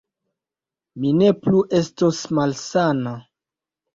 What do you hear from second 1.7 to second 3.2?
estos malsana